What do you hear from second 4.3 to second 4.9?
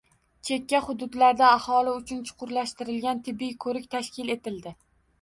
etildi